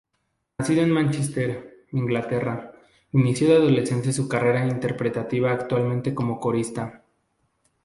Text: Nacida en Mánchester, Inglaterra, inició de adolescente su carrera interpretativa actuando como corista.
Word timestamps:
Nacida 0.57 0.81
en 0.81 0.89
Mánchester, 0.89 1.85
Inglaterra, 1.91 2.73
inició 3.11 3.49
de 3.49 3.57
adolescente 3.57 4.11
su 4.11 4.27
carrera 4.27 4.65
interpretativa 4.67 5.51
actuando 5.51 6.15
como 6.15 6.39
corista. 6.39 7.03